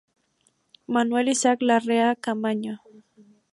[0.87, 2.73] Manuel Isaac Larrea Caamaño.